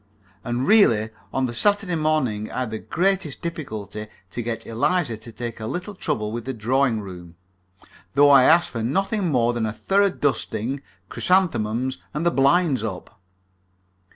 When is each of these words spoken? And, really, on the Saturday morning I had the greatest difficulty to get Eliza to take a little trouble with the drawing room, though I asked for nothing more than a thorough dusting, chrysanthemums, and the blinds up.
And, 0.43 0.65
really, 0.67 1.11
on 1.31 1.45
the 1.45 1.53
Saturday 1.53 1.93
morning 1.93 2.49
I 2.51 2.61
had 2.61 2.71
the 2.71 2.79
greatest 2.79 3.39
difficulty 3.43 4.07
to 4.31 4.41
get 4.41 4.65
Eliza 4.65 5.15
to 5.17 5.31
take 5.31 5.59
a 5.59 5.67
little 5.67 5.93
trouble 5.93 6.31
with 6.31 6.45
the 6.45 6.55
drawing 6.55 7.01
room, 7.01 7.35
though 8.15 8.31
I 8.31 8.45
asked 8.45 8.71
for 8.71 8.81
nothing 8.81 9.31
more 9.31 9.53
than 9.53 9.67
a 9.67 9.71
thorough 9.71 10.09
dusting, 10.09 10.81
chrysanthemums, 11.07 11.99
and 12.15 12.25
the 12.25 12.31
blinds 12.31 12.83
up. 12.83 13.21